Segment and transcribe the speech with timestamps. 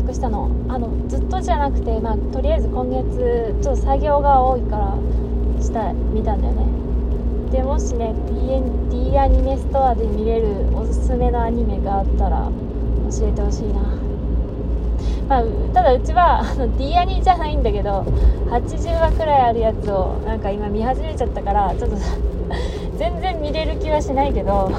[0.00, 0.50] 約したの。
[0.68, 4.96] あのずっとじゃなくて、まあ、とりあえず今月ちょっと作業が多いから
[5.60, 6.66] した見たんだよね。
[7.52, 8.14] でもしね
[8.90, 12.48] D, D アニメストアで見れるおすすめのアニメがあったら
[13.10, 13.80] 教えてほしいな。
[15.28, 15.44] まあ、
[15.74, 18.02] ただうちはあの D アニじゃないんだけど
[18.50, 21.96] 80話くらいあるやつをなんか今見始めちゃったからちょっと
[22.96, 24.70] 全然見れる気はしないけど。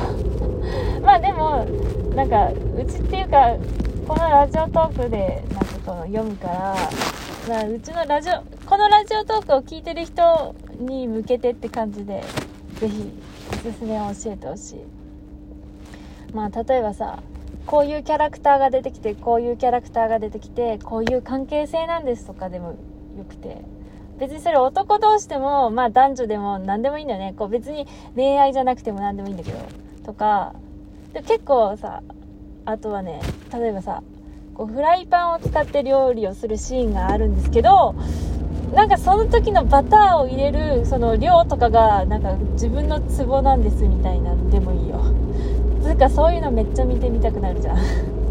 [1.04, 1.66] まあでも
[2.16, 3.56] なんかうちっていうか
[4.08, 6.76] このラジオトークでなんかこの読むから
[7.50, 12.24] まあ、うちのラジオこのラジオトークを聞いてる人に向けてって感じで
[12.80, 13.12] 是非
[13.52, 14.80] おすすめを教えてほしい。
[16.34, 17.24] まあ例えばさ
[17.66, 22.70] こういうキャラクターが出てきてこういうキャラクターが出てきてこういう関係性なんですとかでも
[23.18, 23.62] よくて。
[24.20, 27.34] 別にそれ男同士でもまあ男女でも何でもいいんだよね。
[27.36, 29.58] こう別に恋愛じゃなくても何でもいいんだけど。
[30.06, 30.54] とか
[31.14, 32.04] で結構さ
[32.66, 33.22] あとはね
[33.54, 34.04] 例えばさ
[34.54, 37.96] こうフライパンを使って料理をするシーンがあるんですけど
[38.74, 45.04] なんかその時のバターを入れるその量とかがなんか自分のツボなんですみたいなんでもいいよ。
[45.82, 47.78] つうかそういうのめっちゃ見てみたくなるじゃん。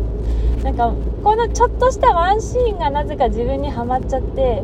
[0.64, 4.62] なんかこのちょっとしたワンシーンがなぜか自分にはまっちゃって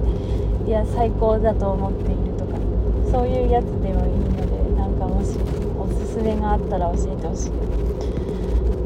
[0.66, 2.52] いや最高だと思っているとか
[3.12, 5.38] そういうやつでもいいのでなんかもし
[5.78, 7.95] おすすめがあったら教えてほしい。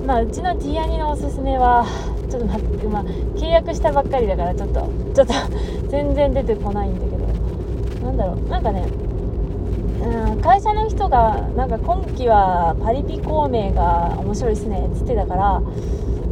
[0.07, 1.85] まあうちの T アニのおすすめは
[2.31, 5.35] ちょっと待って、まあ、契約したばっかりだからちょっと ちょっと
[5.89, 7.21] 全然出てこないんだけど。
[8.07, 8.49] なんだろう。
[8.49, 8.85] なんかね
[10.01, 15.63] うん会社の人がなんか今期はパリピ孔明が面白いっすねっつってたから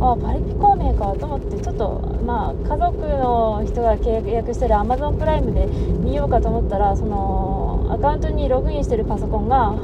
[0.00, 5.66] あパリピ孔明かと思ってちょっとまあ家族の人が契約してる Amazon プライムで
[6.00, 9.74] 見ようかと思ったらそのアカウントにログインしてるパソコンが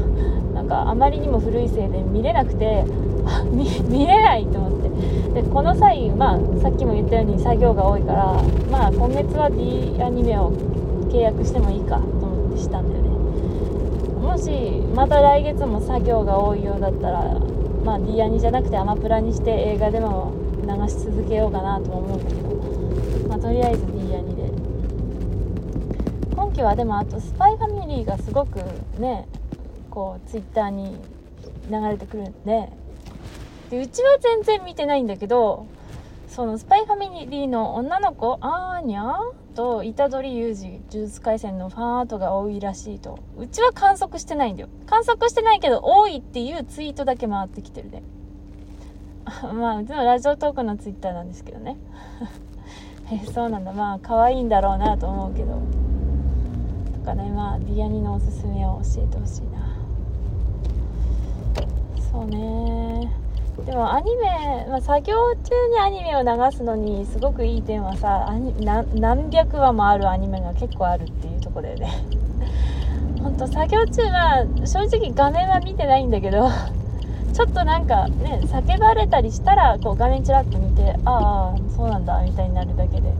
[0.55, 2.85] なんかあまりにも古いせいで見れなくて
[3.50, 4.84] 見見れないと思って。
[5.34, 8.36] でこの際、まあ、さっきも言ったように作業が多いから、
[8.70, 10.53] まあ、今月は D アニメを
[11.08, 13.10] 契約してもいいかと思ってしたんだよね。
[14.21, 14.50] もし
[14.94, 17.37] また来月も作業が多いようだったら、
[17.84, 20.32] まあ、D アニじゃなくてアマプラにして映画でも
[20.62, 24.44] 流し続けようかなと思うんだけど、まあ、とりあえず D アニで。
[26.37, 28.60] 今期はでもあとスパイファミリーがすごく
[28.99, 29.26] ね
[29.91, 30.97] こうツイッターに
[31.70, 32.70] 流れてくるんで
[33.70, 35.66] でうちは全然見てないんだけど
[36.28, 43.20] そのスパイファミリーの女の子アーニャと虎杖裕二呪術廻戦のファンアートが多いらしいと。
[43.38, 44.69] うちは観測してないんだよ。
[44.86, 48.02] 観測してないけど多いっていうツイートだけ回ってきてるね。
[49.54, 51.76] まあうちのラジオトークのツイッターなんですけどね。
[53.12, 53.72] えそうなんだ。
[53.72, 55.52] まあ可愛いんだろうなと思うけど。
[56.98, 59.76] とかねまあビアニのおすすめを教えてほしいな。
[62.10, 63.24] そうね。
[63.62, 68.28] でもアニメ、まあ、作業中にアニメを流すのにすごくいい点はさ
[68.94, 71.76] 何百話もあるアニメが結構あるっていうところで。
[71.76, 71.91] ね
[73.22, 76.50] 本当作業中は正直画面は見てないんだけど
[77.32, 83.14] ちょっとなんかね叫ばれたりしたらこう画面ちらっと見てああそうなんだみたいになるだけで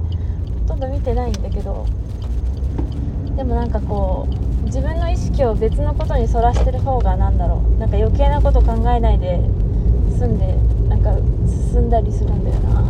[0.69, 1.87] ほとんど見てないんだけど。
[3.37, 4.28] でもなんかこ
[4.62, 7.81] う自分の意識を別のことにそらしてる方がなんだろう。
[7.81, 9.41] なんか余計なこと考えないで
[10.15, 10.57] 済んで
[10.89, 11.15] なんか
[11.73, 12.85] 進んだりするんだよな。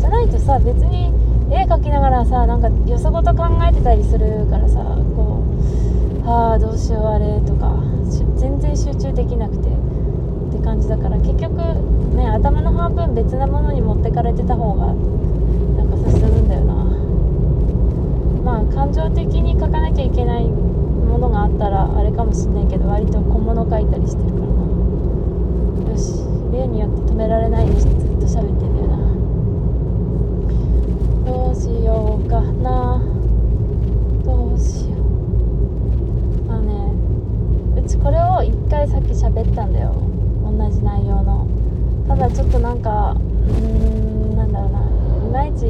[0.00, 1.12] じゃないとさ別に
[1.50, 4.82] 絵描きながらさなんかよそごと考えてたりするからさ
[5.16, 5.42] こ
[6.24, 7.74] うああどうしようあれとか
[8.36, 9.72] 全然集中できなくてっ
[10.56, 11.56] て感じだから結局
[12.16, 16.74] ね頭の半分別なものに持ってかれてた方がなんか進むんだよな。
[18.44, 24.73] まあ感情的に書かなきゃいけないものがあったらあれかもしんないけど割と小物書いたりしてるからな。
[26.66, 28.96] によって止められないでずっと喋ってんだよな。
[31.24, 33.02] どうしようかな。
[34.24, 35.00] どうしよう。
[36.48, 36.92] まあね
[37.76, 39.94] うちこれを1回さっき喋ったんだよ。
[40.44, 41.46] 同じ内容の。
[42.08, 43.16] ただちょっとなんか
[43.48, 44.80] うーんなんだろうな。
[45.44, 45.66] いまいち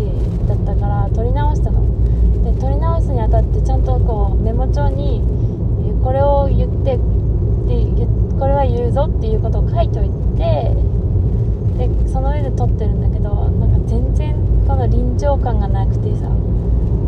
[0.47, 1.83] だったから撮り直したの。
[2.45, 5.23] で撮り直すにあたってちゃんとこうメモ帳に
[6.03, 7.03] これを言ってって
[8.39, 10.77] これは言うぞっていうことを書いといて
[11.79, 14.35] でその上で撮ってるんだけどなんか全然
[14.67, 16.31] この臨場感がなくてさ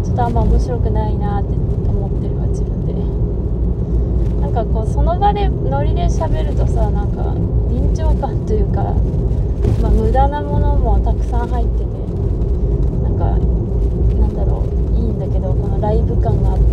[0.05, 3.27] ちょっとあんま面白くないなって思ってるわ自分で。
[4.41, 7.35] なんかこうその場でノリで喋るとさなんか
[7.69, 8.83] 臨場感というか、
[9.83, 11.85] まあ、無駄なものもたくさん入ってて
[13.03, 13.25] なんか
[14.21, 16.65] なんだろういいんだけどこのライブ感があって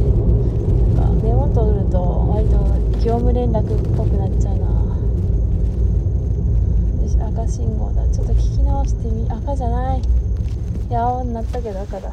[0.96, 2.00] なんかメモ取ると
[2.30, 2.57] 割と
[3.04, 4.83] 業務連絡っぽくなっちゃうな。
[7.34, 8.08] 赤信号だ。
[8.10, 10.00] ちょっと聞き直してみ赤じゃない。
[10.00, 12.12] いや青になったけど赤だ。